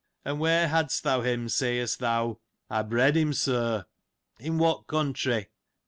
[0.25, 2.39] And where hadst thou him, sayest thou?
[2.71, 3.85] I bred him, sir.
[4.39, 5.49] In what country